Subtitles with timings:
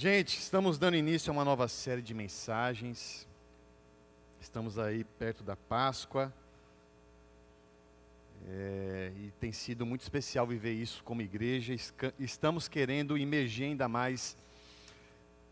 [0.00, 3.26] Gente, estamos dando início a uma nova série de mensagens.
[4.40, 6.32] Estamos aí perto da Páscoa.
[8.46, 11.74] É, e tem sido muito especial viver isso como igreja.
[12.16, 14.36] Estamos querendo emergir ainda mais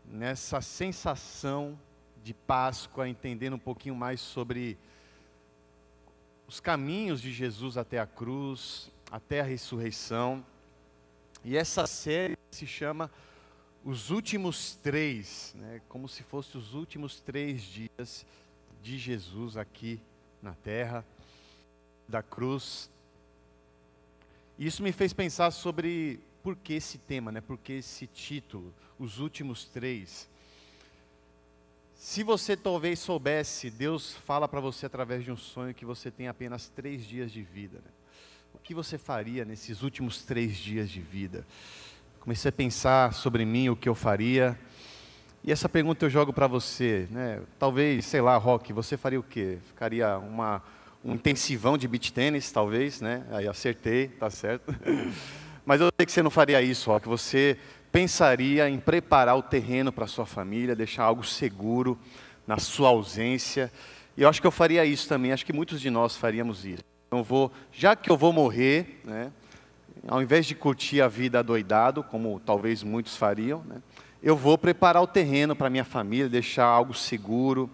[0.05, 1.77] nessa sensação
[2.23, 4.77] de Páscoa, entendendo um pouquinho mais sobre
[6.47, 10.41] os caminhos de Jesus até a cruz, até a ressurreição.
[11.43, 13.11] E essa série se chama
[13.87, 18.25] os últimos três, né, como se fossem os últimos três dias
[18.83, 19.97] de Jesus aqui
[20.41, 21.05] na terra,
[22.05, 22.89] da cruz.
[24.59, 29.19] Isso me fez pensar sobre por que esse tema, né, por que esse título, os
[29.19, 30.27] últimos três.
[31.95, 36.27] Se você talvez soubesse, Deus fala para você através de um sonho que você tem
[36.27, 37.77] apenas três dias de vida.
[37.77, 37.91] Né?
[38.53, 41.47] O que você faria nesses últimos três dias de vida?
[42.19, 44.57] Comecei a pensar sobre mim, o que eu faria.
[45.43, 47.39] E essa pergunta eu jogo para você, né?
[47.57, 49.59] Talvez, sei lá, Rock, você faria o quê?
[49.65, 50.61] Ficaria uma
[51.03, 53.23] um intensivão de beach tênis, talvez, né?
[53.31, 54.75] Aí acertei, tá certo.
[55.65, 57.07] Mas eu sei que você não faria isso, Rock.
[57.07, 57.57] Você
[57.91, 61.97] pensaria em preparar o terreno para sua família, deixar algo seguro
[62.45, 63.71] na sua ausência.
[64.17, 65.31] E eu acho que eu faria isso também.
[65.31, 66.83] Acho que muitos de nós faríamos isso.
[67.07, 69.31] Então vou, já que eu vou morrer, né?
[70.07, 73.81] Ao invés de curtir a vida doidado, como talvez muitos fariam, né,
[74.21, 77.69] eu vou preparar o terreno para minha família, deixar algo seguro,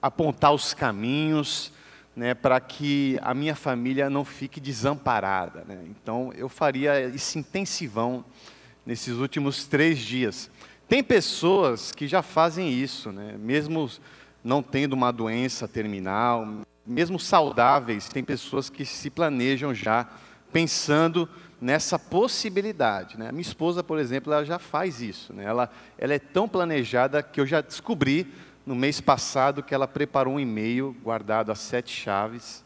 [0.00, 1.72] apontar os caminhos,
[2.16, 5.64] né, para que a minha família não fique desamparada.
[5.68, 5.84] Né.
[5.86, 8.24] Então, eu faria esse intensivão
[8.84, 10.50] nesses últimos três dias.
[10.88, 13.90] Tem pessoas que já fazem isso, né, mesmo
[14.42, 16.48] não tendo uma doença terminal,
[16.86, 20.08] mesmo saudáveis, tem pessoas que se planejam já
[20.52, 21.28] pensando
[21.60, 23.18] nessa possibilidade.
[23.18, 23.30] Né?
[23.32, 25.32] Minha esposa, por exemplo, ela já faz isso.
[25.32, 25.44] Né?
[25.44, 28.26] Ela, ela é tão planejada que eu já descobri
[28.64, 32.62] no mês passado que ela preparou um e-mail guardado a sete chaves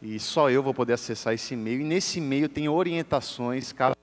[0.00, 1.80] e só eu vou poder acessar esse e-mail.
[1.80, 3.94] E nesse e-mail tem orientações, caso...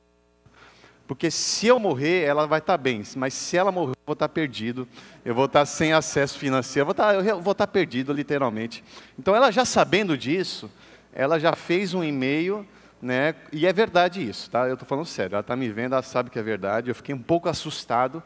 [1.07, 4.29] porque se eu morrer, ela vai estar bem, mas se ela morrer, eu vou estar
[4.29, 4.87] perdido,
[5.25, 8.83] eu vou estar sem acesso financeiro, eu vou estar, eu vou estar perdido, literalmente.
[9.17, 10.71] Então, ela já sabendo disso,
[11.13, 12.65] ela já fez um e-mail
[13.01, 13.33] né?
[13.51, 14.67] E é verdade isso, tá?
[14.67, 15.33] Eu estou falando sério.
[15.33, 16.89] Ela está me vendo, ela sabe que é verdade.
[16.89, 18.21] Eu fiquei um pouco assustado.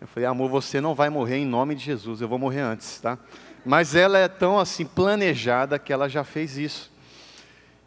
[0.00, 2.20] Eu falei, amor, você não vai morrer em nome de Jesus.
[2.20, 3.18] Eu vou morrer antes, tá?
[3.64, 6.90] Mas ela é tão assim planejada que ela já fez isso.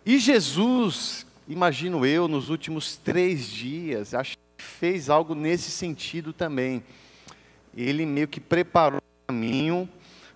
[0.06, 6.84] E Jesus, imagino eu, nos últimos três dias, acho que fez algo nesse sentido também.
[7.76, 9.88] Ele meio que preparou o caminho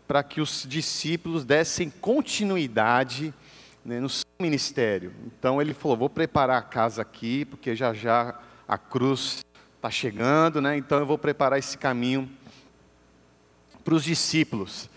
[0.08, 3.34] para que os discípulos dessem continuidade
[3.86, 5.14] né, no seu ministério.
[5.26, 9.44] Então ele falou: vou preparar a casa aqui, porque já já a cruz
[9.76, 10.78] está chegando, né?
[10.78, 12.30] Então eu vou preparar esse caminho
[13.84, 14.90] para os discípulos.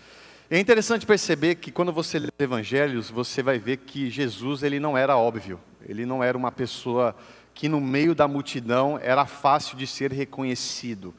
[0.49, 4.79] É interessante perceber que quando você lê os evangelhos, você vai ver que Jesus ele
[4.79, 5.59] não era óbvio.
[5.85, 7.15] Ele não era uma pessoa
[7.53, 11.13] que no meio da multidão era fácil de ser reconhecido.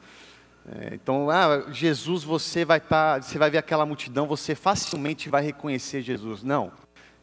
[0.67, 5.29] É, então, ah, Jesus, você vai estar, tá, você vai ver aquela multidão, você facilmente
[5.29, 6.43] vai reconhecer Jesus.
[6.43, 6.71] Não.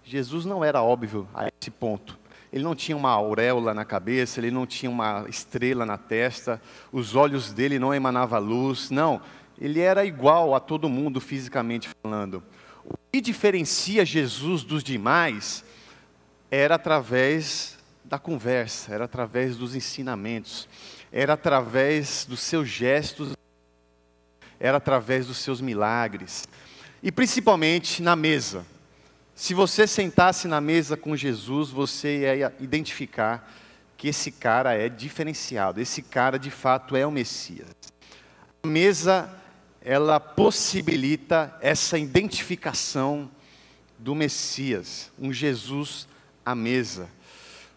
[0.08, 2.16] Jesus não era óbvio a esse ponto.
[2.52, 6.62] Ele não tinha uma auréola na cabeça, ele não tinha uma estrela na testa,
[6.92, 9.20] os olhos dele não emanavam luz, não.
[9.60, 12.40] Ele era igual a todo mundo fisicamente falando.
[12.84, 15.64] O que diferencia Jesus dos demais
[16.52, 20.68] era através da conversa, era através dos ensinamentos,
[21.10, 23.32] era através dos seus gestos,
[24.60, 26.46] era através dos seus milagres.
[27.02, 28.64] E principalmente na mesa.
[29.38, 33.46] Se você sentasse na mesa com Jesus, você ia identificar
[33.94, 37.68] que esse cara é diferenciado, esse cara de fato é o Messias.
[38.62, 39.30] A mesa,
[39.82, 43.30] ela possibilita essa identificação
[43.98, 46.08] do Messias, um Jesus
[46.42, 47.06] à mesa.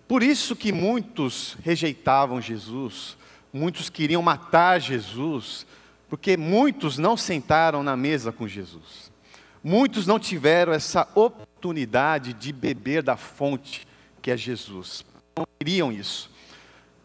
[0.08, 3.18] Por isso que muitos rejeitavam Jesus,
[3.52, 5.68] muitos queriam matar Jesus,
[6.08, 9.09] porque muitos não sentaram na mesa com Jesus.
[9.64, 13.88] Muitos não tiveram essa oportunidade de beber da fonte
[14.22, 15.04] que é Jesus.
[15.38, 16.32] Não queriam isso.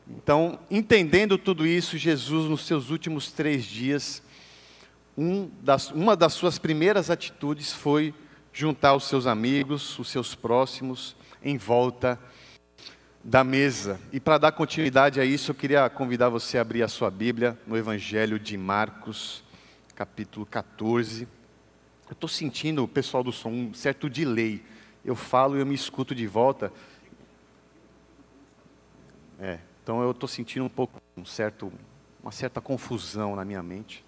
[0.08, 4.22] Então, entendendo tudo isso, Jesus, nos seus últimos três dias,
[5.16, 8.12] um das, uma das suas primeiras atitudes foi
[8.52, 12.18] juntar os seus amigos, os seus próximos, em volta
[13.22, 13.98] da mesa.
[14.12, 17.58] E para dar continuidade a isso, eu queria convidar você a abrir a sua Bíblia
[17.66, 19.42] no Evangelho de Marcos,
[19.94, 21.26] capítulo 14.
[22.14, 24.62] Eu estou sentindo, pessoal do som, um certo delay.
[25.04, 26.72] Eu falo e eu me escuto de volta.
[29.40, 31.72] É, então eu estou sentindo um pouco, um certo
[32.22, 34.04] uma certa confusão na minha mente.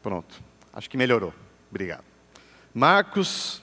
[0.00, 0.40] Pronto,
[0.72, 1.34] acho que melhorou.
[1.68, 2.04] Obrigado.
[2.72, 3.60] Marcos,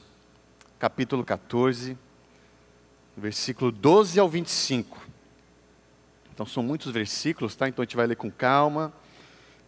[0.77, 1.97] capítulo 14,
[3.15, 5.07] versículo 12 ao 25.
[6.33, 7.69] Então são muitos versículos, tá?
[7.69, 8.91] Então a gente vai ler com calma.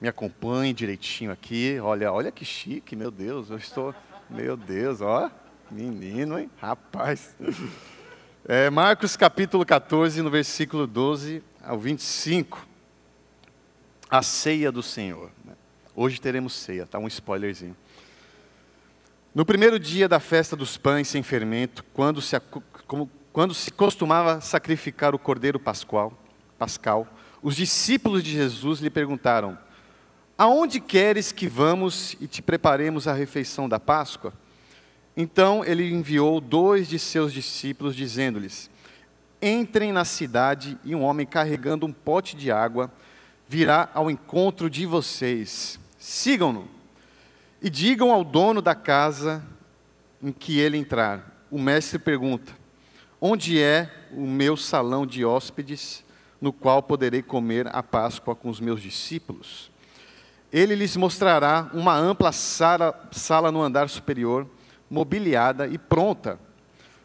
[0.01, 1.79] Me acompanhe direitinho aqui.
[1.79, 3.93] Olha, olha que chique, meu Deus, eu estou,
[4.27, 5.29] meu Deus, ó,
[5.69, 6.49] menino, hein?
[6.59, 7.35] Rapaz.
[8.43, 12.67] É, Marcos capítulo 14, no versículo 12 ao 25.
[14.09, 15.29] A ceia do Senhor.
[15.45, 15.53] Né?
[15.95, 16.97] Hoje teremos ceia, tá?
[16.97, 17.77] Um spoilerzinho.
[19.35, 22.35] No primeiro dia da festa dos pães sem fermento, quando se,
[23.31, 26.11] quando se costumava sacrificar o cordeiro pascual,
[26.57, 27.07] pascal,
[27.39, 29.55] os discípulos de Jesus lhe perguntaram:
[30.41, 34.33] Aonde queres que vamos e te preparemos a refeição da Páscoa?
[35.15, 38.67] Então ele enviou dois de seus discípulos, dizendo-lhes:
[39.39, 42.91] Entrem na cidade e um homem carregando um pote de água
[43.47, 45.79] virá ao encontro de vocês.
[45.99, 46.67] Sigam-no
[47.61, 49.45] e digam ao dono da casa
[50.23, 51.45] em que ele entrar.
[51.51, 52.51] O mestre pergunta:
[53.21, 56.03] Onde é o meu salão de hóspedes,
[56.41, 59.70] no qual poderei comer a Páscoa com os meus discípulos?
[60.51, 64.47] Ele lhes mostrará uma ampla sala, sala no andar superior,
[64.89, 66.39] mobiliada e pronta.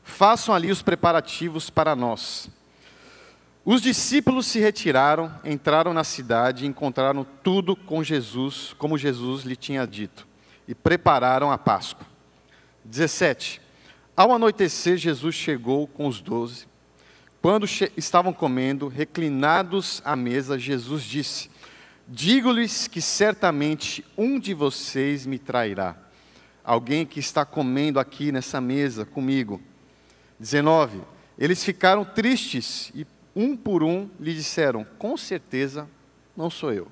[0.03, 2.51] Façam ali os preparativos para nós.
[3.65, 9.57] Os discípulos se retiraram, entraram na cidade e encontraram tudo com Jesus, como Jesus lhe
[9.57, 10.27] tinha dito
[10.69, 12.07] e prepararam a Páscoa.
[12.85, 13.61] 17.
[14.17, 16.67] Ao anoitecer, Jesus chegou com os doze.
[17.43, 17.67] Quando
[17.97, 21.51] estavam comendo, reclinados à mesa, Jesus disse:
[22.09, 25.97] Digo-lhes que certamente um de vocês me trairá.
[26.63, 29.61] Alguém que está comendo aqui nessa mesa comigo.
[30.39, 31.01] 19.
[31.39, 35.89] Eles ficaram tristes e, um por um, lhe disseram: Com certeza
[36.37, 36.89] não sou eu.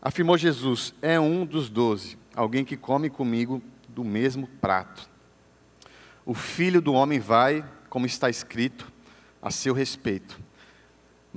[0.00, 5.08] Afirmou Jesus: É um dos doze alguém que come comigo do mesmo prato.
[6.26, 8.90] O filho do homem vai, como está escrito,
[9.40, 10.40] a seu respeito.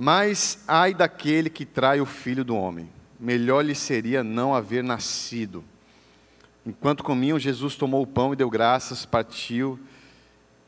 [0.00, 5.64] Mas ai daquele que trai o filho do homem, melhor lhe seria não haver nascido.
[6.64, 9.76] Enquanto comiam, Jesus tomou o pão e deu graças, partiu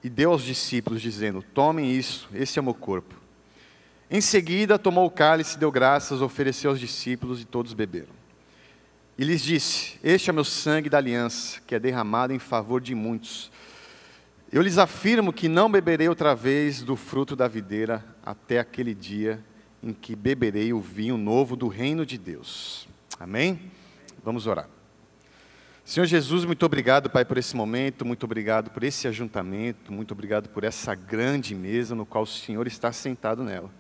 [0.03, 3.15] e deu aos discípulos, dizendo: Tomem isso, esse é o meu corpo.
[4.11, 8.21] Em seguida, tomou o cálice, deu graças, ofereceu aos discípulos e todos beberam.
[9.17, 12.97] E lhes disse: Este é meu sangue da aliança, que é derramado em favor de
[12.97, 13.49] muitos.
[14.53, 19.39] Eu lhes afirmo que não beberei outra vez do fruto da videira até aquele dia
[19.81, 22.89] em que beberei o vinho novo do reino de Deus.
[23.21, 23.71] Amém?
[24.25, 24.69] Vamos orar.
[25.85, 30.49] Senhor Jesus, muito obrigado, Pai, por esse momento, muito obrigado por esse ajuntamento, muito obrigado
[30.49, 33.71] por essa grande mesa no qual o Senhor está sentado nela.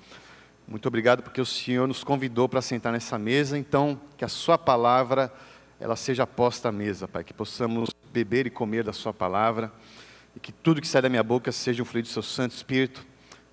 [0.69, 4.57] Muito obrigado porque o Senhor nos convidou para sentar nessa mesa, então que a sua
[4.57, 5.33] palavra
[5.81, 9.73] ela seja posta à mesa, Pai, que possamos beber e comer da sua palavra
[10.35, 13.05] e que tudo que sai da minha boca seja um fluido do seu Santo Espírito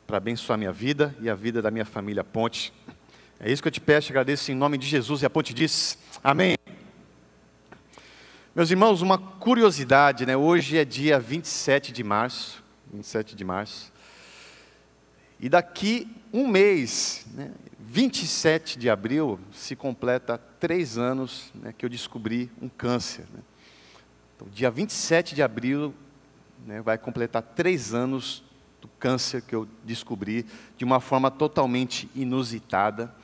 [0.06, 2.74] para abençoar minha vida e a vida da minha família Ponte.
[3.40, 5.98] É isso que eu te peço, agradeço em nome de Jesus e a Ponte diz:
[6.24, 6.56] Amém.
[8.56, 10.36] Meus irmãos, uma curiosidade, né?
[10.36, 13.94] Hoje é dia 27 de março, 27 de março.
[15.40, 21.90] E daqui um mês, né, 27 de abril, se completa três anos né, que eu
[21.90, 23.26] descobri um câncer.
[23.32, 23.42] Né.
[24.36, 25.94] Então, dia 27 de abril
[26.68, 28.44] né, vai completar três anos
[28.82, 30.46] do câncer que eu descobri
[30.78, 33.16] de uma forma totalmente inusitada.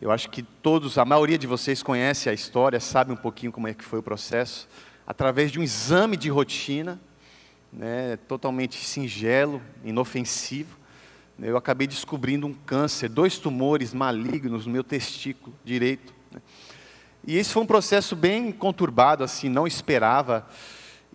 [0.00, 3.66] Eu acho que todos, a maioria de vocês conhece a história, sabe um pouquinho como
[3.66, 4.68] é que foi o processo.
[5.04, 7.00] Através de um exame de rotina,
[7.72, 10.78] né, totalmente singelo, inofensivo,
[11.40, 16.14] eu acabei descobrindo um câncer, dois tumores malignos no meu testículo direito.
[16.30, 16.40] Né?
[17.26, 20.46] E esse foi um processo bem conturbado, assim, não esperava.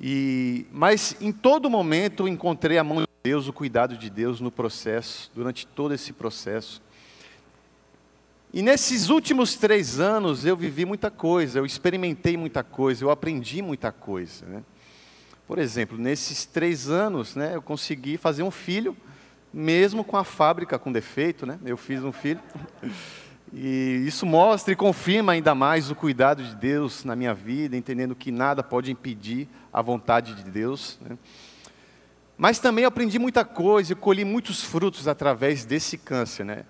[0.01, 4.49] E, mas em todo momento encontrei a mão de Deus, o cuidado de Deus no
[4.49, 6.81] processo, durante todo esse processo.
[8.53, 13.61] E nesses últimos três anos eu vivi muita coisa, eu experimentei muita coisa, eu aprendi
[13.61, 14.45] muita coisa.
[14.45, 14.63] Né?
[15.45, 18.95] Por exemplo, nesses três anos né, eu consegui fazer um filho
[19.53, 21.57] mesmo com a fábrica com defeito, né?
[21.65, 22.39] Eu fiz um filho.
[23.51, 28.15] E isso mostra e confirma ainda mais o cuidado de Deus na minha vida, entendendo
[28.15, 30.99] que nada pode impedir a vontade de Deus.
[31.01, 31.17] Né?
[32.37, 36.45] Mas também aprendi muita coisa e colhi muitos frutos através desse câncer.
[36.45, 36.65] Né?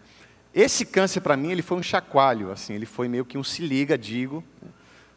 [0.54, 3.62] Esse câncer para mim ele foi um chacoalho, assim, ele foi meio que um se
[3.62, 4.44] liga, digo.
[4.62, 4.70] Né?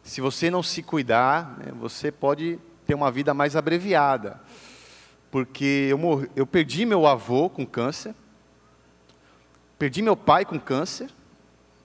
[0.03, 4.41] Se você não se cuidar, né, você pode ter uma vida mais abreviada
[5.33, 8.13] porque eu, morri, eu perdi meu avô com câncer,
[9.79, 11.09] perdi meu pai com câncer,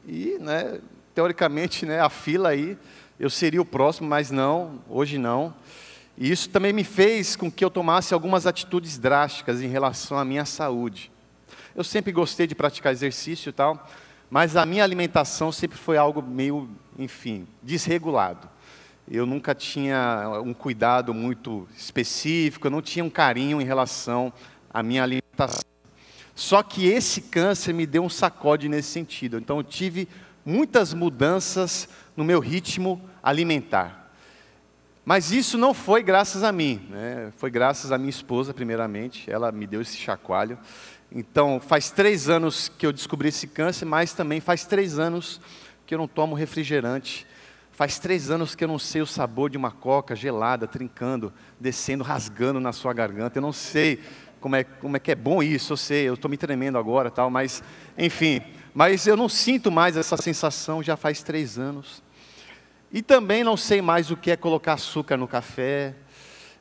[0.08, 0.80] e, né,
[1.14, 2.78] teoricamente, né, a fila aí,
[3.20, 5.54] eu seria o próximo, mas não, hoje não.
[6.16, 10.24] E isso também me fez com que eu tomasse algumas atitudes drásticas em relação à
[10.24, 11.12] minha saúde.
[11.76, 13.86] Eu sempre gostei de praticar exercício e tal,
[14.30, 18.48] mas a minha alimentação sempre foi algo meio, enfim, desregulado.
[19.10, 24.32] Eu nunca tinha um cuidado muito específico, eu não tinha um carinho em relação
[24.72, 25.67] à minha alimentação.
[26.38, 29.38] Só que esse câncer me deu um sacode nesse sentido.
[29.38, 30.06] Então eu tive
[30.46, 34.12] muitas mudanças no meu ritmo alimentar.
[35.04, 37.32] Mas isso não foi graças a mim, né?
[37.38, 39.28] foi graças à minha esposa, primeiramente.
[39.28, 40.56] Ela me deu esse chacoalho.
[41.10, 45.40] Então, faz três anos que eu descobri esse câncer, mas também faz três anos
[45.84, 47.26] que eu não tomo refrigerante.
[47.72, 52.04] Faz três anos que eu não sei o sabor de uma coca gelada, trincando, descendo,
[52.04, 53.38] rasgando na sua garganta.
[53.38, 54.00] Eu não sei
[54.40, 57.10] como é, como é que é bom isso, eu sei, eu estou me tremendo agora,
[57.10, 57.62] tal, mas,
[57.96, 58.42] enfim.
[58.74, 62.02] Mas eu não sinto mais essa sensação já faz três anos.
[62.92, 65.94] E também não sei mais o que é colocar açúcar no café.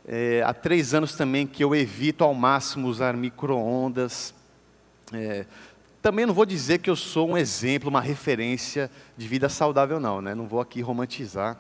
[0.05, 4.34] É, há três anos também que eu evito ao máximo usar micro-ondas.
[5.13, 5.46] É,
[6.01, 10.22] também não vou dizer que eu sou um exemplo, uma referência de vida saudável, não,
[10.22, 10.34] né?
[10.34, 11.57] Não vou aqui romantizar.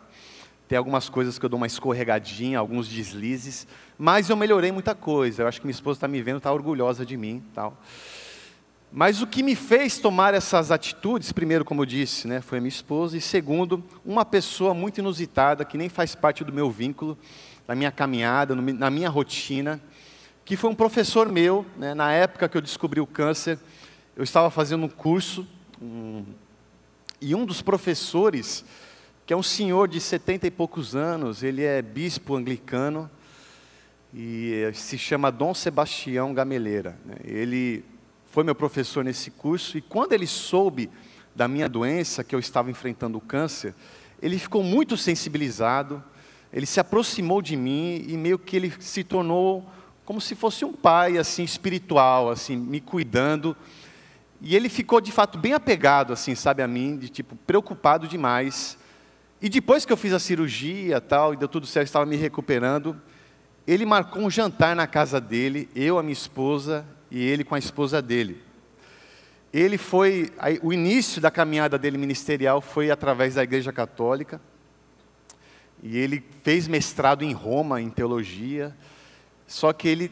[0.67, 3.65] Tem algumas coisas que eu dou uma escorregadinha, alguns deslizes,
[3.97, 5.43] mas eu melhorei muita coisa.
[5.43, 7.81] Eu acho que minha esposa está me vendo, está orgulhosa de mim, tal.
[8.91, 12.61] Mas o que me fez tomar essas atitudes, primeiro, como eu disse, né, foi a
[12.61, 17.17] minha esposa, e segundo, uma pessoa muito inusitada, que nem faz parte do meu vínculo,
[17.67, 19.81] da minha caminhada, na minha rotina,
[20.45, 23.59] que foi um professor meu, né, na época que eu descobri o câncer,
[24.15, 25.45] eu estava fazendo um curso,
[25.81, 26.23] um,
[27.19, 28.63] e um dos professores,
[29.27, 33.11] que é um senhor de setenta e poucos anos, ele é bispo anglicano,
[34.13, 36.97] e se chama Dom Sebastião Gameleira.
[37.03, 37.83] Né, ele
[38.27, 40.89] foi meu professor nesse curso, e quando ele soube
[41.35, 43.75] da minha doença, que eu estava enfrentando o câncer,
[44.21, 46.01] ele ficou muito sensibilizado,
[46.53, 49.69] ele se aproximou de mim e meio que ele se tornou
[50.05, 53.57] como se fosse um pai assim espiritual, assim, me cuidando.
[54.41, 58.77] E ele ficou de fato bem apegado assim, sabe a mim, de tipo preocupado demais.
[59.41, 62.99] E depois que eu fiz a cirurgia, tal, e deu tudo certo, estava me recuperando,
[63.67, 67.59] ele marcou um jantar na casa dele, eu, a minha esposa e ele com a
[67.59, 68.41] esposa dele.
[69.53, 74.41] Ele foi, o início da caminhada dele ministerial foi através da Igreja Católica.
[75.81, 78.75] E ele fez mestrado em Roma em teologia.
[79.45, 80.11] Só que ele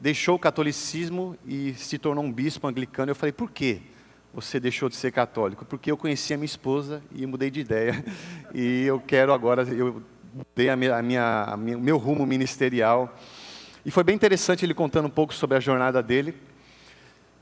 [0.00, 3.10] deixou o catolicismo e se tornou um bispo anglicano.
[3.10, 3.80] Eu falei: "Por quê?
[4.36, 8.04] Você deixou de ser católico?" Porque eu conheci a minha esposa e mudei de ideia.
[8.54, 10.00] E eu quero agora eu
[10.32, 13.12] mudei a minha, a minha, a minha, o meu rumo ministerial
[13.86, 16.34] e foi bem interessante ele contando um pouco sobre a jornada dele.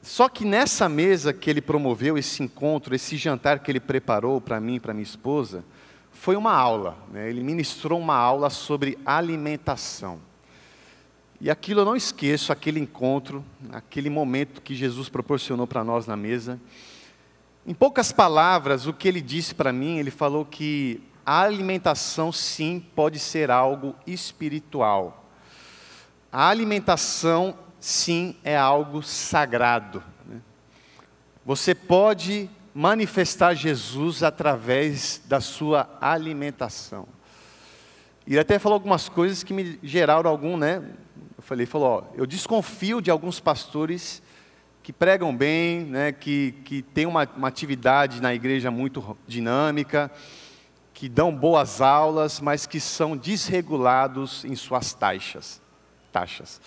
[0.03, 4.61] Só que nessa mesa que ele promoveu, esse encontro, esse jantar que ele preparou para
[4.61, 5.65] mim e para minha esposa,
[6.13, 6.99] foi uma aula.
[7.11, 7.31] Né?
[7.31, 10.21] Ele ministrou uma aula sobre alimentação.
[11.45, 16.17] E aquilo eu não esqueço, aquele encontro, aquele momento que Jesus proporcionou para nós na
[16.17, 16.59] mesa.
[17.67, 22.83] Em poucas palavras, o que ele disse para mim, ele falou que a alimentação sim
[22.97, 25.29] pode ser algo espiritual.
[26.33, 30.03] A alimentação, sim, é algo sagrado.
[30.25, 30.41] Né?
[31.45, 37.07] Você pode manifestar Jesus através da sua alimentação.
[38.27, 40.83] E até falou algumas coisas que me geraram algum, né?
[41.45, 44.23] Falei, falou, ó, eu desconfio de alguns pastores
[44.83, 50.11] que pregam bem, né, que, que têm uma, uma atividade na igreja muito dinâmica,
[50.95, 55.61] que dão boas aulas, mas que são desregulados em suas taxas
[56.11, 56.61] taxas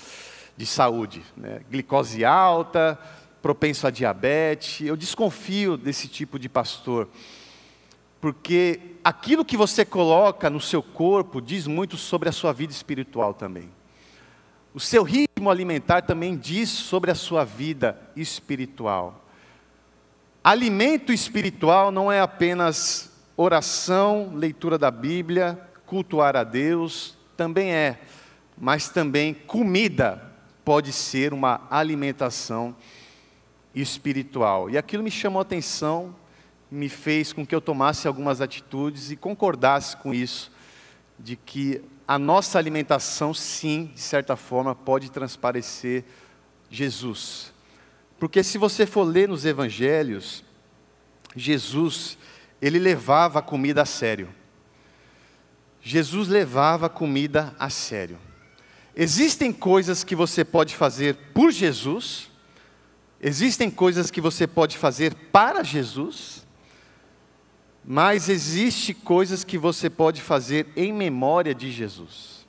[0.56, 1.62] de saúde, né?
[1.72, 3.00] glicose alta,
[3.42, 4.86] propenso a diabetes.
[4.86, 7.08] Eu desconfio desse tipo de pastor,
[8.20, 13.34] porque aquilo que você coloca no seu corpo diz muito sobre a sua vida espiritual
[13.34, 13.72] também.
[14.78, 19.26] O seu ritmo alimentar também diz sobre a sua vida espiritual.
[20.44, 28.02] Alimento espiritual não é apenas oração, leitura da Bíblia, cultuar a Deus, também é
[28.56, 30.32] mas também comida
[30.64, 32.76] pode ser uma alimentação
[33.74, 34.70] espiritual.
[34.70, 36.16] E aquilo me chamou a atenção,
[36.70, 40.52] me fez com que eu tomasse algumas atitudes e concordasse com isso,
[41.18, 46.06] de que a nossa alimentação, sim, de certa forma, pode transparecer
[46.70, 47.52] Jesus.
[48.18, 50.44] Porque se você for ler nos evangelhos,
[51.36, 52.18] Jesus,
[52.62, 54.30] ele levava a comida a sério.
[55.82, 58.18] Jesus levava a comida a sério.
[58.96, 62.32] Existem coisas que você pode fazer por Jesus,
[63.22, 66.47] existem coisas que você pode fazer para Jesus,
[67.90, 72.46] Mas existe coisas que você pode fazer em memória de Jesus.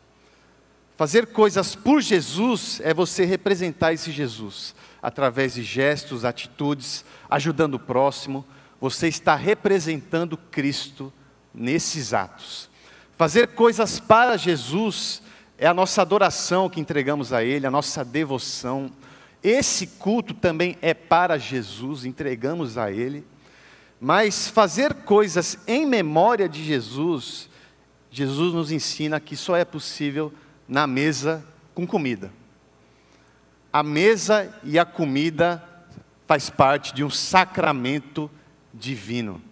[0.97, 7.79] Fazer coisas por Jesus é você representar esse Jesus através de gestos, atitudes, ajudando o
[7.79, 8.45] próximo.
[8.81, 11.13] Você está representando Cristo
[11.55, 12.69] nesses atos.
[13.17, 15.23] Fazer coisas para Jesus
[15.57, 18.91] é a nossa adoração que entregamos a Ele, a nossa devoção.
[19.41, 23.25] Esse culto também é para Jesus, entregamos a Ele.
[24.01, 27.49] Mas fazer coisas em memória de Jesus,
[28.11, 30.33] Jesus nos ensina que só é possível
[30.69, 32.33] na mesa com comida.
[33.73, 35.63] A mesa e a comida
[36.27, 38.31] faz parte de um sacramento
[38.73, 39.43] divino.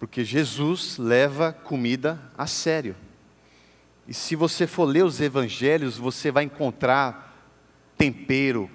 [0.00, 2.96] Porque Jesus leva comida a sério.
[4.06, 7.32] E se você for ler os evangelhos, você vai encontrar
[7.96, 8.68] tempero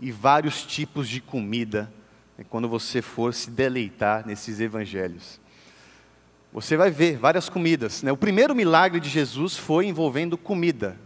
[0.00, 1.92] e vários tipos de comida
[2.40, 5.38] né, quando você for se deleitar nesses evangelhos.
[6.52, 8.02] Você vai ver várias comidas.
[8.02, 8.10] Né?
[8.10, 10.96] O primeiro milagre de Jesus foi envolvendo comida.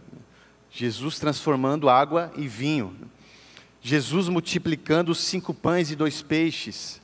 [0.71, 2.95] Jesus transformando água em vinho.
[3.81, 7.01] Jesus multiplicando os cinco pães e dois peixes.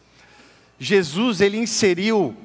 [0.79, 2.35] Jesus, ele inseriu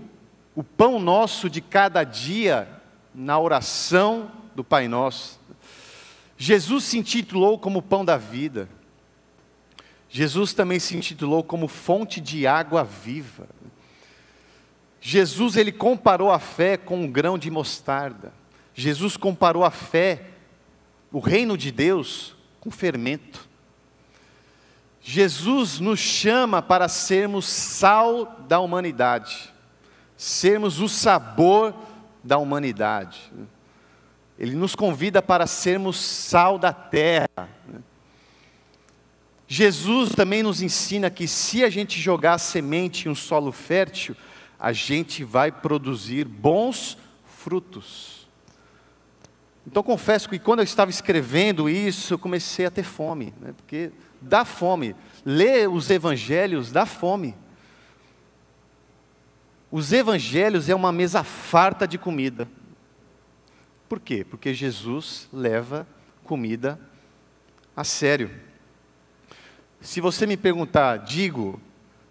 [0.54, 2.68] o pão nosso de cada dia
[3.14, 5.40] na oração do Pai Nosso.
[6.36, 8.68] Jesus se intitulou como pão da vida.
[10.16, 13.46] Jesus também se intitulou como fonte de água viva.
[14.98, 18.32] Jesus ele comparou a fé com um grão de mostarda.
[18.72, 20.28] Jesus comparou a fé,
[21.12, 23.46] o reino de Deus, com fermento.
[25.02, 29.52] Jesus nos chama para sermos sal da humanidade,
[30.16, 31.74] sermos o sabor
[32.24, 33.30] da humanidade.
[34.38, 37.50] Ele nos convida para sermos sal da terra.
[39.48, 44.16] Jesus também nos ensina que se a gente jogar a semente em um solo fértil,
[44.58, 48.26] a gente vai produzir bons frutos.
[49.66, 53.52] Então confesso que quando eu estava escrevendo isso, eu comecei a ter fome, né?
[53.56, 54.94] porque dá fome.
[55.24, 57.34] Ler os evangelhos dá fome.
[59.70, 62.48] Os evangelhos é uma mesa farta de comida.
[63.88, 64.24] Por quê?
[64.24, 65.86] Porque Jesus leva
[66.24, 66.80] comida
[67.76, 68.30] a sério.
[69.80, 71.60] Se você me perguntar, digo,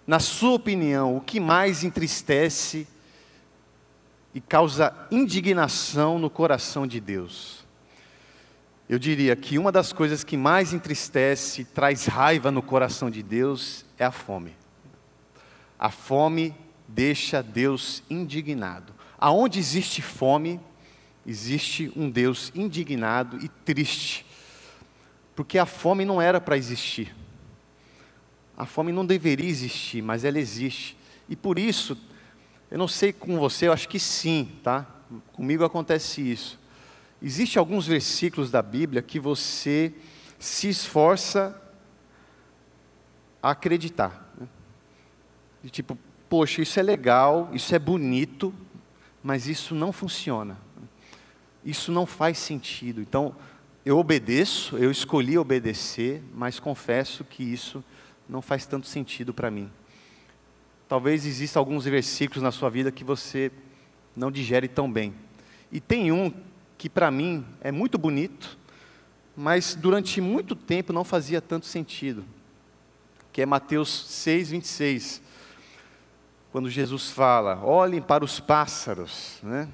[0.05, 2.87] na sua opinião, o que mais entristece
[4.33, 7.65] e causa indignação no coração de Deus?
[8.87, 13.23] Eu diria que uma das coisas que mais entristece e traz raiva no coração de
[13.23, 14.55] Deus é a fome.
[15.79, 16.55] A fome
[16.87, 18.93] deixa Deus indignado.
[19.17, 20.59] Aonde existe fome,
[21.25, 24.23] existe um Deus indignado e triste,
[25.35, 27.24] porque a fome não era para existir.
[28.57, 30.97] A fome não deveria existir, mas ela existe.
[31.27, 31.97] E por isso,
[32.71, 34.85] eu não sei com você, eu acho que sim, tá?
[35.33, 36.59] Comigo acontece isso.
[37.21, 39.93] Existem alguns versículos da Bíblia que você
[40.39, 41.61] se esforça
[43.41, 44.33] a acreditar.
[44.39, 44.47] Né?
[45.63, 45.97] De tipo,
[46.29, 48.53] poxa, isso é legal, isso é bonito,
[49.23, 50.57] mas isso não funciona.
[51.63, 53.01] Isso não faz sentido.
[53.01, 53.35] Então,
[53.85, 57.83] eu obedeço, eu escolhi obedecer, mas confesso que isso
[58.27, 59.71] não faz tanto sentido para mim.
[60.87, 63.51] Talvez existam alguns versículos na sua vida que você
[64.15, 65.13] não digere tão bem.
[65.71, 66.31] E tem um
[66.77, 68.57] que para mim é muito bonito,
[69.35, 72.23] mas durante muito tempo não fazia tanto sentido,
[73.33, 75.21] que é Mateus 6, 26.
[76.51, 79.67] Quando Jesus fala, olhem para os pássaros, né?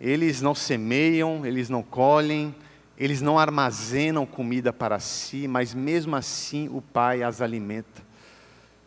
[0.00, 2.54] eles não semeiam, eles não colhem,
[2.98, 8.02] eles não armazenam comida para si, mas mesmo assim o Pai as alimenta.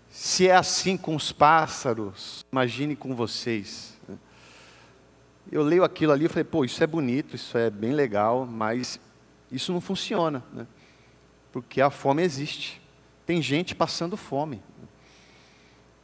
[0.10, 3.98] Se é assim com os pássaros, imagine com vocês.
[5.52, 9.00] Eu leio aquilo ali e falei, pô, isso é bonito, isso é bem legal, mas
[9.52, 10.68] isso não funciona, né?
[11.52, 12.82] porque a fome existe.
[13.26, 14.62] Tem gente passando fome.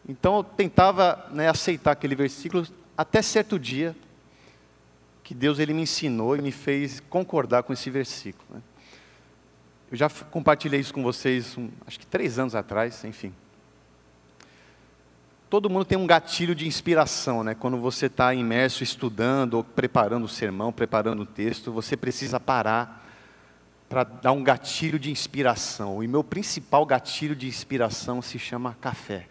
[0.07, 2.65] Então eu tentava né, aceitar aquele versículo
[2.97, 3.95] até certo dia,
[5.25, 8.45] que Deus ele me ensinou e me fez concordar com esse versículo.
[8.53, 8.61] Né?
[9.91, 13.33] Eu já compartilhei isso com vocês, um, acho que três anos atrás, enfim.
[15.49, 17.55] Todo mundo tem um gatilho de inspiração, né?
[17.55, 23.03] Quando você está imerso estudando ou preparando o sermão, preparando o texto, você precisa parar
[23.89, 26.03] para dar um gatilho de inspiração.
[26.03, 29.27] E meu principal gatilho de inspiração se chama café.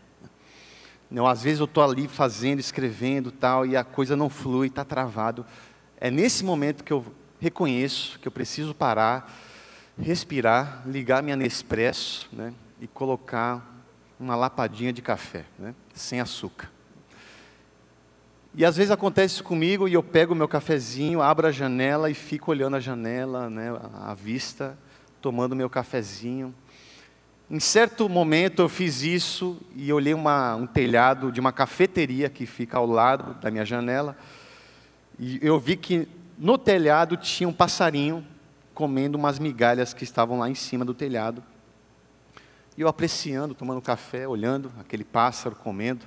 [1.09, 4.85] Não, às vezes eu estou ali fazendo, escrevendo tal, e a coisa não flui, está
[4.85, 5.47] travado.
[6.05, 7.03] É nesse momento que eu
[7.41, 9.35] reconheço que eu preciso parar,
[9.99, 13.67] respirar, ligar minha Nespresso né, e colocar
[14.21, 16.71] uma lapadinha de café, né, sem açúcar.
[18.55, 22.15] E às vezes acontece isso comigo e eu pego meu cafezinho, abro a janela e
[22.15, 24.77] fico olhando a janela, né, a vista,
[25.23, 26.55] tomando meu cafezinho.
[27.51, 32.45] Em certo momento eu fiz isso e olhei uma, um telhado de uma cafeteria que
[32.45, 34.15] fica ao lado da minha janela.
[35.19, 38.27] E eu vi que no telhado tinha um passarinho
[38.75, 41.43] comendo umas migalhas que estavam lá em cima do telhado.
[42.77, 46.05] E eu apreciando, tomando café, olhando aquele pássaro comendo.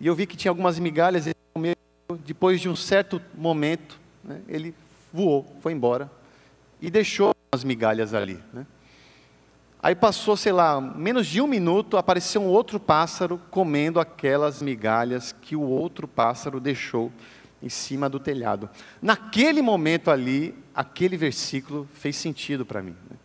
[0.00, 1.74] E eu vi que tinha algumas migalhas, ele comeu.
[2.24, 4.74] Depois de um certo momento, né, ele
[5.12, 6.10] voou, foi embora
[6.80, 8.38] e deixou as migalhas ali.
[8.52, 8.66] Né?
[9.82, 15.32] Aí passou, sei lá, menos de um minuto, apareceu um outro pássaro comendo aquelas migalhas
[15.32, 17.10] que o outro pássaro deixou
[17.62, 18.68] em cima do telhado.
[19.00, 22.96] Naquele momento ali, aquele versículo fez sentido para mim.
[23.08, 23.16] Né?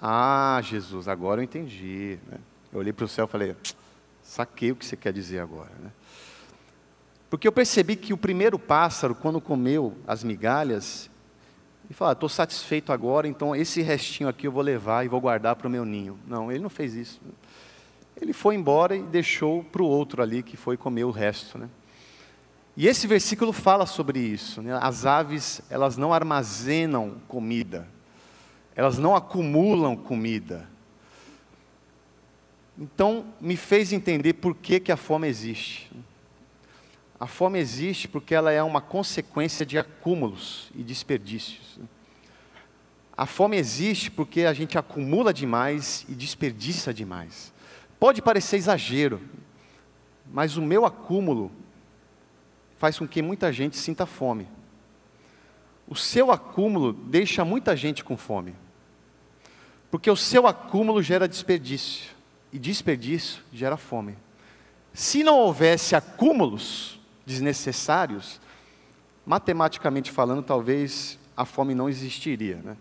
[0.00, 2.18] Ah, Jesus, agora eu entendi.
[2.30, 2.38] Né?
[2.72, 3.56] Eu olhei para o céu e falei,
[4.22, 5.72] saquei o que você quer dizer agora.
[5.82, 5.90] Né?
[7.28, 11.10] Porque eu percebi que o primeiro pássaro, quando comeu as migalhas,
[11.84, 15.56] ele falou: estou satisfeito agora, então esse restinho aqui eu vou levar e vou guardar
[15.56, 16.18] para o meu ninho.
[16.26, 17.20] Não, ele não fez isso.
[18.20, 21.58] Ele foi embora e deixou para o outro ali que foi comer o resto.
[21.58, 21.68] Né?
[22.76, 24.60] E esse versículo fala sobre isso.
[24.60, 24.76] Né?
[24.80, 27.88] As aves, elas não armazenam comida,
[28.74, 30.68] elas não acumulam comida.
[32.76, 35.92] Então, me fez entender por que, que a fome existe.
[37.20, 41.78] A fome existe porque ela é uma consequência de acúmulos e desperdícios.
[43.16, 47.52] A fome existe porque a gente acumula demais e desperdiça demais.
[48.00, 49.20] Pode parecer exagero,
[50.32, 51.52] mas o meu acúmulo
[52.84, 54.46] faz com que muita gente sinta fome.
[55.88, 58.54] O seu acúmulo deixa muita gente com fome.
[59.90, 62.10] Porque o seu acúmulo gera desperdício,
[62.52, 64.18] e desperdício gera fome.
[64.92, 68.38] Se não houvesse acúmulos, desnecessários,
[69.24, 72.56] matematicamente falando, talvez a fome não existiria.
[72.56, 72.76] Né?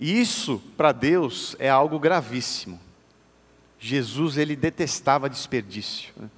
[0.00, 2.80] E isso, para Deus, é algo gravíssimo.
[3.78, 6.12] Jesus, ele detestava desperdício.
[6.16, 6.28] Né?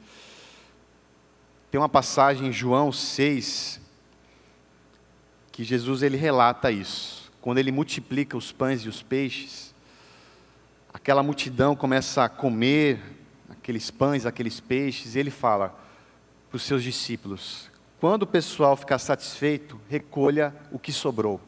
[1.74, 3.80] Tem uma passagem em João 6,
[5.50, 7.32] que Jesus ele relata isso.
[7.40, 9.74] Quando ele multiplica os pães e os peixes,
[10.92, 13.00] aquela multidão começa a comer,
[13.50, 15.76] aqueles pães, aqueles peixes, e ele fala
[16.48, 21.40] para os seus discípulos: quando o pessoal ficar satisfeito, recolha o que sobrou.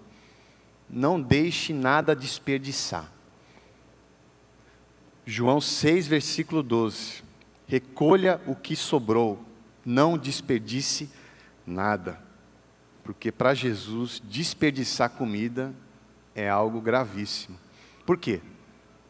[0.90, 3.12] Não deixe nada desperdiçar.
[5.24, 7.22] João 6, versículo 12.
[7.68, 9.45] Recolha o que sobrou,
[9.86, 11.08] não desperdice
[11.64, 12.20] nada.
[13.04, 15.72] Porque para Jesus, desperdiçar comida
[16.34, 17.56] é algo gravíssimo.
[18.04, 18.40] Por quê?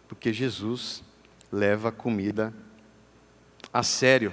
[0.07, 1.03] Porque Jesus
[1.51, 2.53] leva comida
[3.73, 4.33] a sério.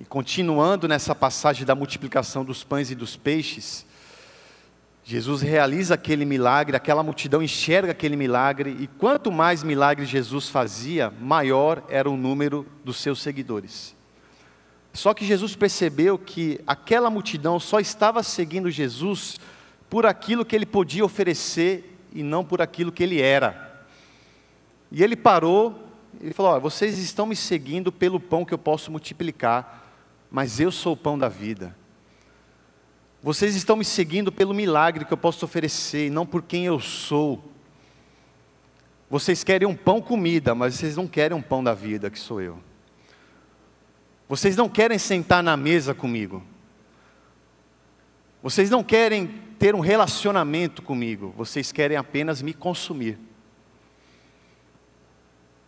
[0.00, 3.84] E continuando nessa passagem da multiplicação dos pães e dos peixes,
[5.04, 11.10] Jesus realiza aquele milagre, aquela multidão enxerga aquele milagre, e quanto mais milagres Jesus fazia,
[11.20, 13.94] maior era o número dos seus seguidores.
[14.92, 19.38] Só que Jesus percebeu que aquela multidão só estava seguindo Jesus
[19.88, 23.84] por aquilo que ele podia oferecer e não por aquilo que ele era.
[24.90, 28.90] E ele parou ele falou: ó, vocês estão me seguindo pelo pão que eu posso
[28.90, 29.86] multiplicar,
[30.30, 31.76] mas eu sou o pão da vida.
[33.22, 36.80] Vocês estão me seguindo pelo milagre que eu posso oferecer, e não por quem eu
[36.80, 37.44] sou.
[39.10, 42.40] Vocês querem um pão comida, mas vocês não querem um pão da vida, que sou
[42.40, 42.58] eu.
[44.30, 46.42] Vocês não querem sentar na mesa comigo.
[48.42, 49.26] Vocês não querem
[49.58, 53.18] ter um relacionamento comigo, vocês querem apenas me consumir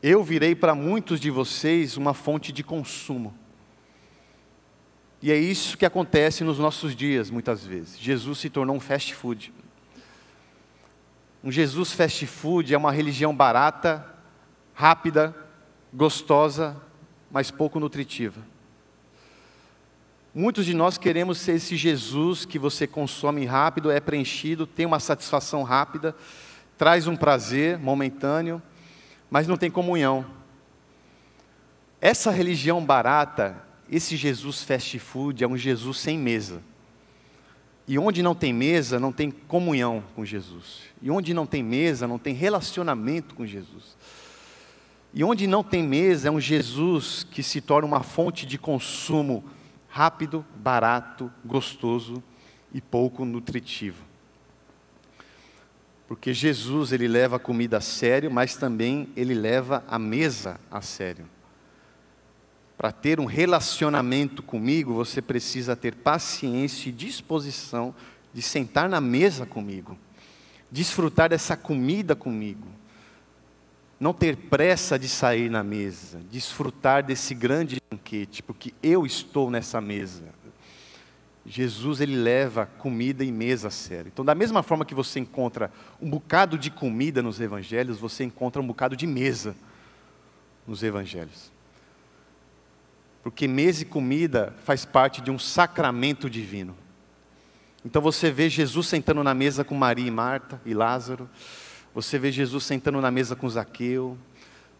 [0.03, 3.33] eu virei para muitos de vocês uma fonte de consumo.
[5.23, 7.97] E é isso que acontece nos nossos dias, muitas vezes.
[7.97, 9.53] Jesus se tornou um fast food.
[11.45, 14.05] Um Jesus fast food é uma religião barata,
[14.75, 15.35] rápida,
[15.95, 16.77] gostosa,
[17.31, 18.43] mas pouco nutritiva.
[20.35, 24.99] Muitos de nós queremos ser esse Jesus que você consome rápido, é preenchido, tem uma
[24.99, 26.17] satisfação rápida,
[26.79, 28.63] traz um prazer momentâneo,
[29.31, 30.25] mas não tem comunhão.
[32.01, 36.63] Essa religião barata, esse Jesus fast food é um Jesus sem mesa.
[37.87, 40.79] E onde não tem mesa, não tem comunhão com Jesus.
[41.03, 43.99] E onde não tem mesa, não tem relacionamento com Jesus.
[45.13, 49.45] E onde não tem mesa, é um Jesus que se torna uma fonte de consumo
[49.93, 52.23] rápido, barato, gostoso
[52.73, 54.03] e pouco nutritivo.
[56.09, 60.81] Porque Jesus, ele leva a comida a sério, mas também ele leva a mesa a
[60.81, 61.27] sério.
[62.77, 67.95] para ter um relacionamento comigo, você precisa ter paciência e disposição
[68.35, 69.97] de sentar na mesa comigo,
[70.69, 72.67] desfrutar dessa comida comigo.
[74.03, 79.81] Não ter pressa de sair na mesa, desfrutar desse grande banquete, porque eu estou nessa
[79.81, 80.25] mesa.
[81.47, 84.11] Jesus ele leva comida e mesa a sério.
[84.13, 88.61] Então, da mesma forma que você encontra um bocado de comida nos evangelhos, você encontra
[88.61, 89.55] um bocado de mesa
[90.67, 91.53] nos evangelhos.
[93.23, 96.77] Porque mesa e comida faz parte de um sacramento divino.
[97.85, 101.31] Então você vê Jesus sentando na mesa com Maria e Marta e Lázaro.
[101.95, 104.17] Você vê Jesus sentando na mesa com Zaqueu.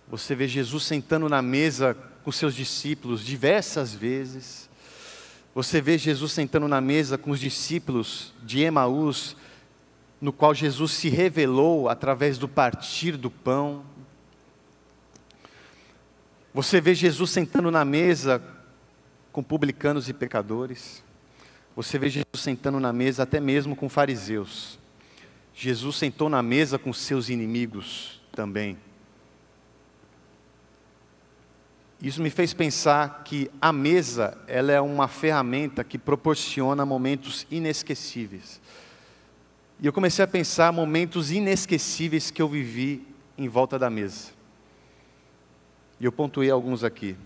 [0.09, 4.71] Você vê Jesus sentando na mesa com seus discípulos diversas vezes.
[5.55, 9.37] Você vê Jesus sentando na mesa com os discípulos de Emaús,
[10.21, 13.85] no qual Jesus se revelou através do partir do pão.
[16.55, 18.43] Você vê Jesus sentando na mesa
[19.31, 21.03] com publicanos e pecadores.
[21.77, 24.79] Você vê Jesus sentando na mesa até mesmo com fariseus.
[25.55, 28.79] Jesus sentou na mesa com seus inimigos também.
[32.03, 38.61] Isso me fez pensar que a mesa, ela é uma ferramenta que proporciona momentos inesquecíveis.
[39.81, 43.07] E eu comecei a pensar momentos inesquecíveis que eu vivi
[43.39, 44.31] em volta da mesa.
[46.01, 47.17] E eu pontuei alguns aqui.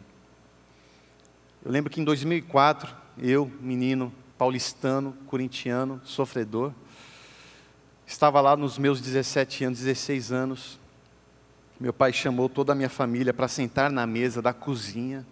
[1.65, 6.73] Eu lembro que em 2004, eu, menino, paulistano, corintiano, sofredor,
[8.07, 10.79] estava lá nos meus 17 anos, 16 anos.
[11.79, 15.27] Meu pai chamou toda a minha família para sentar na mesa da cozinha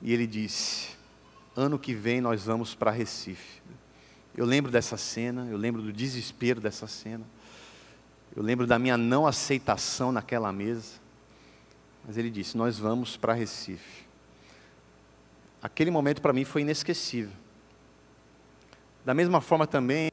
[0.00, 0.90] e ele disse:
[1.54, 3.60] Ano que vem nós vamos para Recife.
[4.34, 7.24] Eu lembro dessa cena, eu lembro do desespero dessa cena,
[8.34, 11.00] eu lembro da minha não aceitação naquela mesa.
[12.06, 14.08] Mas ele disse: Nós vamos para Recife.
[15.62, 17.32] Aquele momento para mim foi inesquecível.
[19.04, 20.10] Da mesma forma também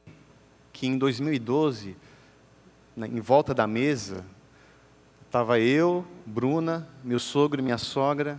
[0.77, 1.95] que em 2012,
[2.95, 4.23] em volta da mesa,
[5.25, 8.37] estava eu, Bruna, meu sogro e minha sogra,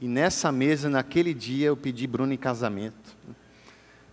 [0.00, 3.16] e nessa mesa, naquele dia, eu pedi Bruna em casamento.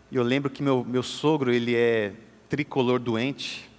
[0.10, 2.16] E eu lembro que meu, meu sogro, ele é
[2.50, 3.70] tricolor doente,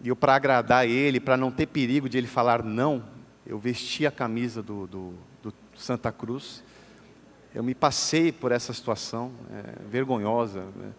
[0.00, 3.02] e eu, para agradar ele, para não ter perigo de ele falar não,
[3.44, 6.62] eu vesti a camisa do, do, do Santa Cruz.
[7.52, 10.60] Eu me passei por essa situação é, vergonhosa.
[10.76, 10.92] Né?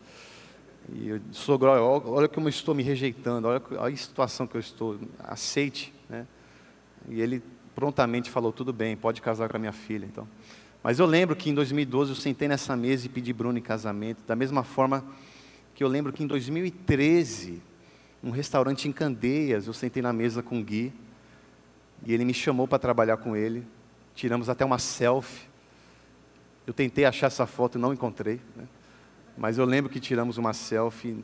[0.93, 4.55] E eu sogro, olha, olha como eu estou me rejeitando, olha, olha a situação que
[4.55, 5.93] eu estou, aceite.
[6.09, 6.25] Né?
[7.07, 7.43] E ele
[7.75, 10.05] prontamente falou, tudo bem, pode casar com a minha filha.
[10.05, 10.27] Então.
[10.83, 14.23] Mas eu lembro que em 2012 eu sentei nessa mesa e pedi Bruno em casamento,
[14.25, 15.03] da mesma forma
[15.75, 17.61] que eu lembro que em 2013,
[18.23, 20.91] um restaurante em Candeias, eu sentei na mesa com o Gui,
[22.05, 23.65] e ele me chamou para trabalhar com ele.
[24.15, 25.47] Tiramos até uma selfie.
[26.65, 28.39] Eu tentei achar essa foto e não encontrei.
[28.55, 28.67] Né?
[29.39, 31.17] Mas eu lembro que tiramos uma selfie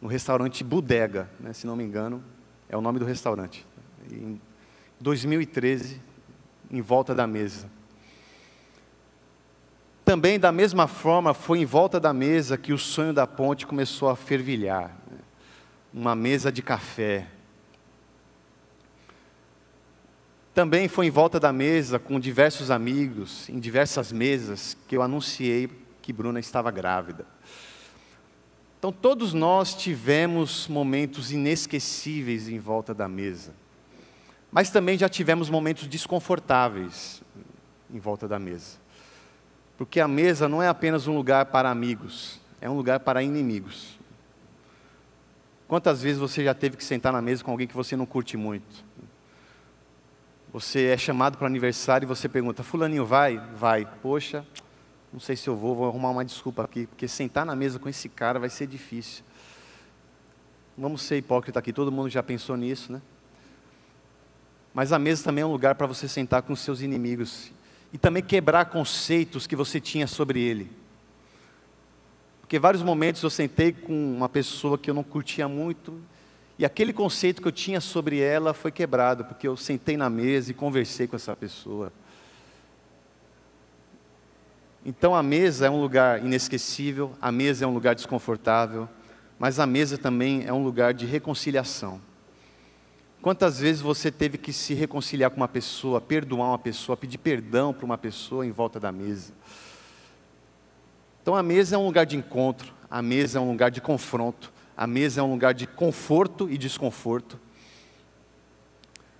[0.00, 1.52] no restaurante Bodega, né?
[1.52, 2.24] se não me engano,
[2.70, 3.66] é o nome do restaurante.
[4.10, 4.40] Em
[4.98, 6.00] 2013,
[6.70, 7.70] em volta da mesa.
[10.06, 14.08] Também, da mesma forma, foi em volta da mesa que o sonho da ponte começou
[14.08, 14.96] a fervilhar.
[15.10, 15.18] Né?
[15.92, 17.26] Uma mesa de café,
[20.58, 25.70] Também foi em volta da mesa com diversos amigos, em diversas mesas, que eu anunciei
[26.08, 27.26] que Bruna estava grávida.
[28.78, 33.52] Então, todos nós tivemos momentos inesquecíveis em volta da mesa,
[34.50, 37.22] mas também já tivemos momentos desconfortáveis
[37.92, 38.78] em volta da mesa,
[39.76, 43.98] porque a mesa não é apenas um lugar para amigos, é um lugar para inimigos.
[45.66, 48.34] Quantas vezes você já teve que sentar na mesa com alguém que você não curte
[48.34, 48.82] muito?
[50.54, 53.36] Você é chamado para aniversário e você pergunta: Fulaninho vai?
[53.54, 53.86] Vai.
[54.00, 54.42] Poxa,
[55.12, 57.88] não sei se eu vou, vou arrumar uma desculpa aqui, porque sentar na mesa com
[57.88, 59.24] esse cara vai ser difícil.
[60.76, 63.02] Vamos ser hipócrita aqui, todo mundo já pensou nisso, né?
[64.72, 67.50] Mas a mesa também é um lugar para você sentar com seus inimigos
[67.92, 70.70] e também quebrar conceitos que você tinha sobre ele.
[72.40, 76.00] Porque vários momentos eu sentei com uma pessoa que eu não curtia muito
[76.58, 80.50] e aquele conceito que eu tinha sobre ela foi quebrado, porque eu sentei na mesa
[80.50, 81.92] e conversei com essa pessoa.
[84.88, 88.88] Então a mesa é um lugar inesquecível, a mesa é um lugar desconfortável,
[89.38, 92.00] mas a mesa também é um lugar de reconciliação.
[93.20, 97.74] Quantas vezes você teve que se reconciliar com uma pessoa, perdoar uma pessoa, pedir perdão
[97.74, 99.34] para uma pessoa em volta da mesa?
[101.20, 104.50] Então a mesa é um lugar de encontro, a mesa é um lugar de confronto,
[104.74, 107.38] a mesa é um lugar de conforto e desconforto.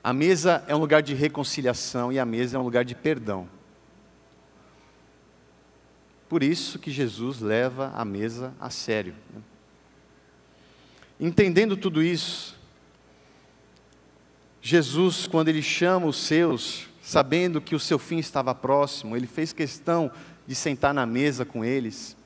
[0.03, 3.58] A mesa é um lugar de reconciliação e a mesa é um lugar de perdão.
[6.29, 9.15] Por isso que Jesus leva a mesa a sério.
[9.33, 9.41] Né?
[11.19, 12.57] Entendendo tudo isso,
[14.61, 19.53] Jesus, quando ele chama os seus, sabendo que o seu fim estava próximo, ele fez
[19.53, 20.11] questão
[20.47, 22.17] de sentar na mesa com eles.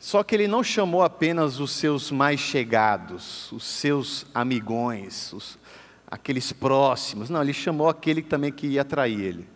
[0.00, 5.56] Só que ele não chamou apenas os seus mais chegados, os seus amigões, os,
[6.10, 7.30] aqueles próximos.
[7.30, 9.51] Não, ele chamou aquele também que ia trair ele.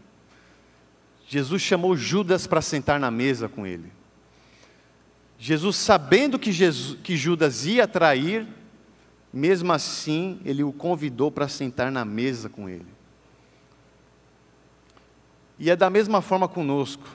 [1.29, 3.91] Jesus chamou Judas para sentar na mesa com ele.
[5.39, 8.47] Jesus, sabendo que, Jesus, que Judas ia trair,
[9.33, 12.87] mesmo assim, ele o convidou para sentar na mesa com ele.
[15.59, 17.07] E é da mesma forma conosco.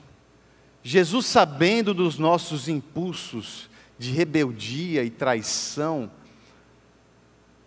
[0.84, 6.12] Jesus, sabendo dos nossos impulsos de rebeldia e traição,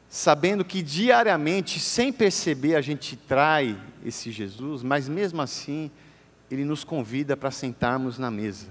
[0.08, 5.90] sabendo que diariamente, sem perceber, a gente trai esse Jesus, mas mesmo assim,
[6.50, 8.68] ele nos convida para sentarmos na mesa.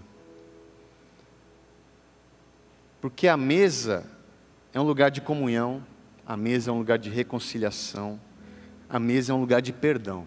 [3.02, 4.06] Porque a mesa
[4.74, 5.84] é um lugar de comunhão,
[6.26, 8.20] a mesa é um lugar de reconciliação,
[8.90, 10.26] a mesa é um lugar de perdão.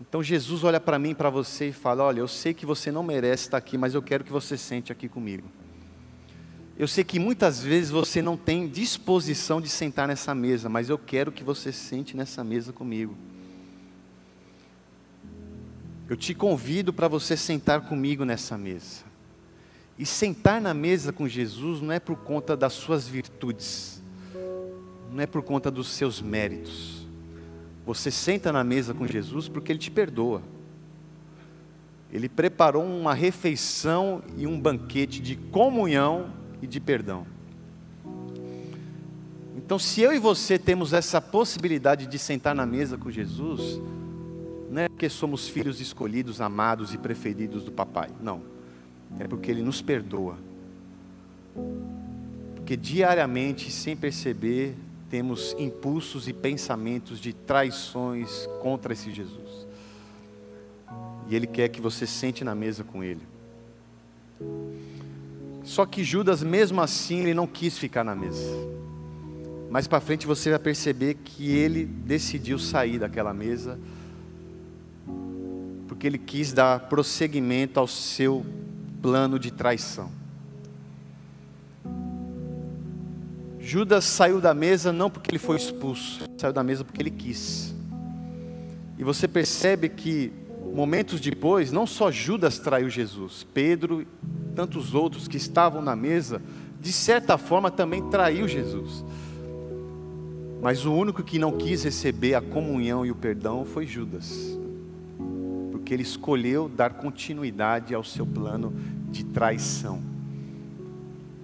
[0.00, 2.92] Então Jesus olha para mim e para você e fala: Olha, eu sei que você
[2.92, 5.48] não merece estar aqui, mas eu quero que você sente aqui comigo.
[6.76, 10.98] Eu sei que muitas vezes você não tem disposição de sentar nessa mesa, mas eu
[10.98, 13.16] quero que você sente nessa mesa comigo.
[16.08, 19.04] Eu te convido para você sentar comigo nessa mesa.
[19.98, 24.02] E sentar na mesa com Jesus não é por conta das suas virtudes,
[25.10, 27.06] não é por conta dos seus méritos.
[27.86, 30.42] Você senta na mesa com Jesus porque Ele te perdoa.
[32.12, 37.26] Ele preparou uma refeição e um banquete de comunhão e de perdão.
[39.56, 43.80] Então, se eu e você temos essa possibilidade de sentar na mesa com Jesus,
[44.74, 48.42] não é porque somos filhos escolhidos, amados e preferidos do papai, não
[49.20, 50.36] é porque Ele nos perdoa.
[52.56, 54.74] Porque diariamente, sem perceber,
[55.08, 59.68] temos impulsos e pensamentos de traições contra esse Jesus.
[61.28, 63.22] E Ele quer que você sente na mesa com Ele.
[65.62, 68.42] Só que Judas, mesmo assim, ele não quis ficar na mesa.
[69.70, 73.78] Mais para frente você vai perceber que ele decidiu sair daquela mesa,
[76.04, 78.44] porque ele quis dar prosseguimento ao seu
[79.00, 80.10] plano de traição.
[83.58, 87.74] Judas saiu da mesa não porque ele foi expulso, saiu da mesa porque ele quis.
[88.98, 90.30] E você percebe que
[90.74, 94.06] momentos depois, não só Judas traiu Jesus, Pedro e
[94.54, 96.42] tantos outros que estavam na mesa,
[96.82, 99.02] de certa forma também traiu Jesus.
[100.60, 104.62] Mas o único que não quis receber a comunhão e o perdão foi Judas
[105.84, 108.72] porque ele escolheu dar continuidade ao seu plano
[109.10, 110.00] de traição.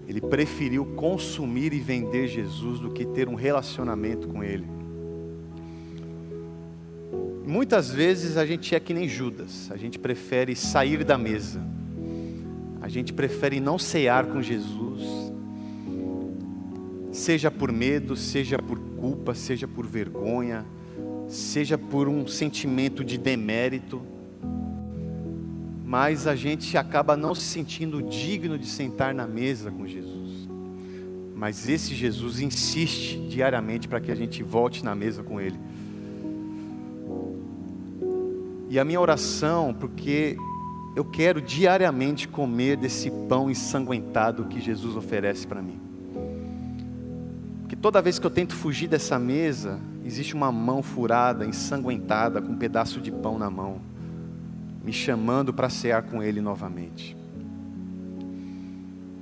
[0.09, 4.64] Ele preferiu consumir e vender Jesus do que ter um relacionamento com Ele.
[7.46, 11.61] Muitas vezes a gente é que nem Judas, a gente prefere sair da mesa,
[12.81, 15.03] a gente prefere não cear com Jesus,
[17.12, 20.64] seja por medo, seja por culpa, seja por vergonha,
[21.29, 24.00] seja por um sentimento de demérito
[25.90, 30.48] mas a gente acaba não se sentindo digno de sentar na mesa com Jesus.
[31.35, 35.59] Mas esse Jesus insiste diariamente para que a gente volte na mesa com Ele.
[38.68, 40.37] E a minha oração, porque
[40.94, 45.81] eu quero diariamente comer desse pão ensanguentado que Jesus oferece para mim.
[47.62, 52.53] Porque toda vez que eu tento fugir dessa mesa, existe uma mão furada, ensanguentada, com
[52.53, 53.90] um pedaço de pão na mão
[54.85, 57.16] me chamando para cear com Ele novamente.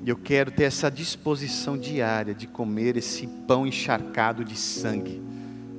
[0.05, 5.23] E eu quero ter essa disposição diária de comer esse pão encharcado de sangue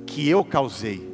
[0.06, 1.08] que eu causei.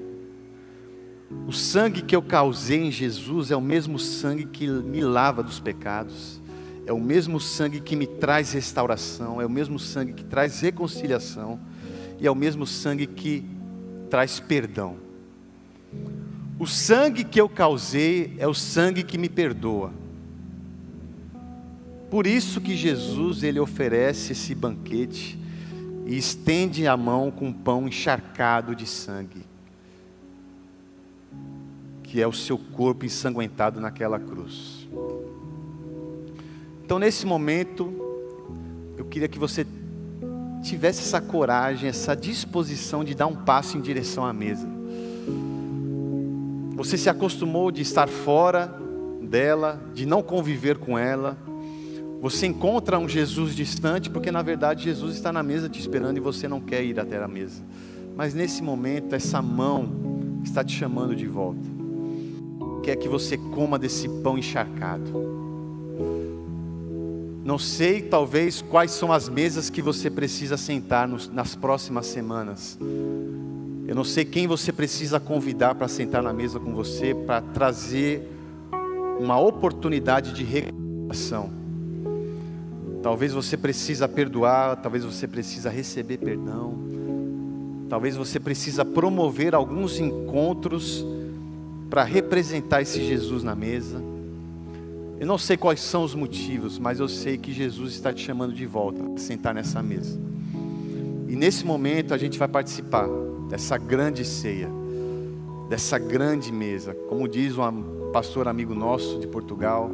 [1.47, 5.59] O sangue que eu causei em Jesus é o mesmo sangue que me lava dos
[5.59, 6.41] pecados,
[6.87, 11.59] é o mesmo sangue que me traz restauração, é o mesmo sangue que traz reconciliação,
[12.21, 13.45] e é o mesmo sangue que
[14.09, 14.97] traz perdão.
[16.59, 19.93] O sangue que eu causei é o sangue que me perdoa.
[22.11, 25.39] Por isso que Jesus ele oferece esse banquete
[26.07, 29.45] e estende a mão com um pão encharcado de sangue,
[32.03, 34.89] que é o seu corpo ensanguentado naquela cruz.
[36.85, 37.93] Então, nesse momento,
[38.97, 39.67] eu queria que você
[40.63, 44.76] tivesse essa coragem, essa disposição de dar um passo em direção à mesa.
[46.77, 48.67] Você se acostumou de estar fora
[49.23, 51.39] dela, de não conviver com ela.
[52.21, 56.21] Você encontra um Jesus distante, porque na verdade Jesus está na mesa te esperando e
[56.21, 57.63] você não quer ir até a mesa.
[58.15, 59.89] Mas nesse momento, essa mão
[60.45, 61.67] está te chamando de volta.
[62.83, 65.11] Quer que você coma desse pão encharcado.
[67.43, 72.79] Não sei, talvez, quais são as mesas que você precisa sentar nos, nas próximas semanas.
[73.89, 78.29] Eu não sei quem você precisa convidar para sentar na mesa com você, para trazer
[79.21, 81.51] uma oportunidade de recuperação.
[83.01, 86.75] Talvez você precisa perdoar, talvez você precisa receber perdão.
[87.89, 91.07] Talvez você precisa promover alguns encontros
[91.89, 94.03] para representar esse Jesus na mesa.
[95.21, 98.53] Eu não sei quais são os motivos, mas eu sei que Jesus está te chamando
[98.53, 100.19] de volta sentar nessa mesa.
[101.29, 103.09] E nesse momento a gente vai participar
[103.49, 104.69] dessa grande ceia,
[105.69, 106.95] dessa grande mesa.
[107.09, 109.91] Como diz um pastor amigo nosso de Portugal,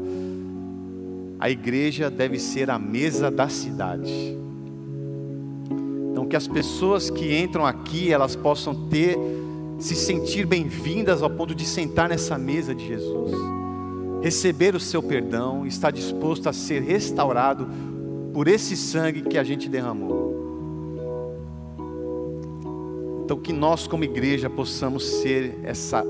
[1.38, 4.36] a igreja deve ser a mesa da cidade.
[6.11, 9.18] Então que as pessoas que entram aqui, elas possam ter
[9.78, 13.62] se sentir bem-vindas ao ponto de sentar nessa mesa de Jesus
[14.22, 17.68] receber o seu perdão, está disposto a ser restaurado
[18.32, 20.32] por esse sangue que a gente derramou.
[23.25, 26.05] Então, que nós, como igreja, possamos ser essa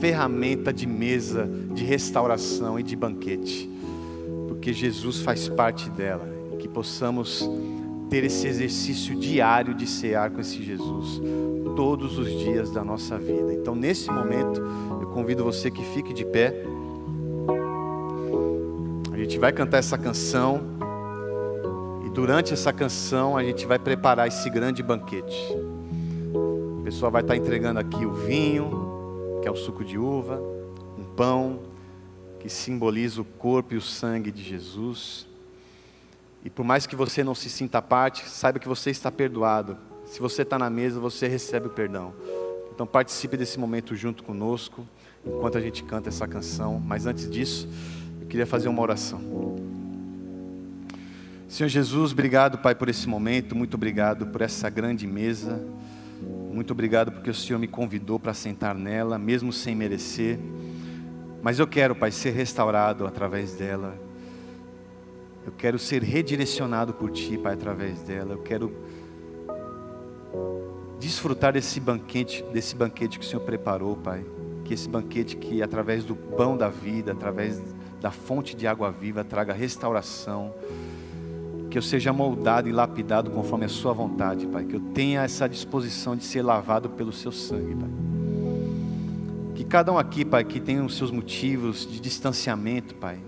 [0.00, 3.68] ferramenta de mesa de restauração e de banquete,
[4.48, 7.48] porque Jesus faz parte dela, e que possamos
[8.08, 11.20] ter esse exercício diário de cear com esse Jesus
[11.74, 13.52] todos os dias da nossa vida.
[13.52, 14.62] Então, nesse momento,
[15.00, 16.54] eu convido você que fique de pé
[19.26, 20.60] gente vai cantar essa canção
[22.06, 25.36] e durante essa canção a gente vai preparar esse grande banquete.
[26.86, 30.40] O pessoal vai estar entregando aqui o vinho, que é o suco de uva,
[30.96, 31.58] um pão
[32.38, 35.26] que simboliza o corpo e o sangue de Jesus.
[36.44, 39.76] E por mais que você não se sinta parte, saiba que você está perdoado.
[40.04, 42.14] Se você está na mesa, você recebe o perdão.
[42.72, 44.86] Então participe desse momento junto conosco,
[45.26, 46.78] enquanto a gente canta essa canção.
[46.78, 47.68] Mas antes disso,
[48.20, 49.20] eu queria fazer uma oração.
[51.48, 55.60] Senhor Jesus, obrigado, Pai, por esse momento, muito obrigado por essa grande mesa,
[56.56, 60.38] muito obrigado porque o Senhor me convidou para sentar nela, mesmo sem merecer,
[61.42, 63.94] mas eu quero, Pai, ser restaurado através dela,
[65.44, 68.72] eu quero ser redirecionado por Ti, Pai, através dela, eu quero
[70.98, 74.24] desfrutar desse banquete, desse banquete que o Senhor preparou, Pai,
[74.64, 77.62] que esse banquete que através do pão da vida, através
[78.00, 80.54] da fonte de água viva traga restauração.
[81.76, 84.64] Que eu seja moldado e lapidado conforme a Sua vontade, Pai.
[84.64, 87.90] Que eu tenha essa disposição de ser lavado pelo Seu sangue, Pai.
[89.54, 93.18] Que cada um aqui, Pai, que tenha os seus motivos de distanciamento, Pai.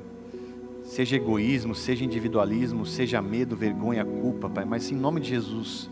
[0.83, 4.65] Seja egoísmo, seja individualismo, seja medo, vergonha, culpa, Pai.
[4.65, 5.91] Mas em nome de Jesus,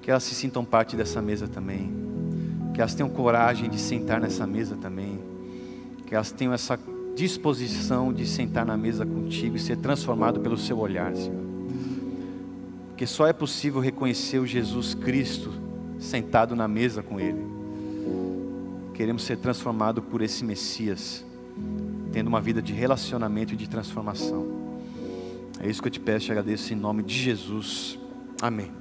[0.00, 1.92] que elas se sintam parte dessa mesa também.
[2.72, 5.18] Que elas tenham coragem de sentar nessa mesa também.
[6.06, 6.78] Que elas tenham essa
[7.14, 11.40] disposição de sentar na mesa contigo e ser transformado pelo seu olhar, Senhor.
[12.88, 15.52] Porque só é possível reconhecer o Jesus Cristo
[15.98, 17.44] sentado na mesa com Ele.
[18.94, 21.24] Queremos ser transformados por esse Messias,
[22.12, 24.46] tendo uma vida de relacionamento e de transformação.
[25.58, 27.98] É isso que eu te peço e agradeço em nome de Jesus.
[28.40, 28.79] Amém.